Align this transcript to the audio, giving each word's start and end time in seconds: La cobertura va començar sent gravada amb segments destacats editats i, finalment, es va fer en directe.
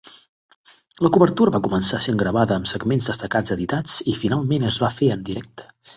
La 1.05 1.09
cobertura 1.17 1.53
va 1.55 1.61
començar 1.67 1.99
sent 2.05 2.17
gravada 2.21 2.57
amb 2.57 2.69
segments 2.71 3.11
destacats 3.11 3.55
editats 3.57 3.99
i, 4.15 4.19
finalment, 4.23 4.67
es 4.71 4.81
va 4.87 4.95
fer 4.99 5.13
en 5.19 5.29
directe. 5.29 5.69